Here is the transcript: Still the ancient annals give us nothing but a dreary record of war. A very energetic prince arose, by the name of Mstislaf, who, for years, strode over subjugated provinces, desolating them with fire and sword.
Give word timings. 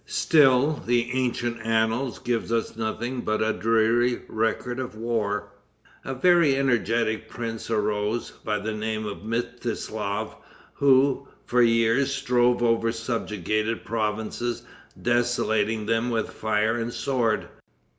Still 0.07 0.81
the 0.83 1.11
ancient 1.11 1.59
annals 1.61 2.17
give 2.17 2.51
us 2.51 2.75
nothing 2.75 3.21
but 3.21 3.43
a 3.43 3.53
dreary 3.53 4.23
record 4.27 4.79
of 4.79 4.95
war. 4.95 5.49
A 6.03 6.15
very 6.15 6.55
energetic 6.55 7.29
prince 7.29 7.69
arose, 7.69 8.31
by 8.31 8.57
the 8.57 8.71
name 8.73 9.05
of 9.05 9.19
Mstislaf, 9.19 10.35
who, 10.73 11.27
for 11.45 11.61
years, 11.61 12.11
strode 12.11 12.63
over 12.63 12.91
subjugated 12.91 13.85
provinces, 13.85 14.63
desolating 14.99 15.85
them 15.85 16.09
with 16.09 16.31
fire 16.31 16.77
and 16.79 16.91
sword. 16.91 17.47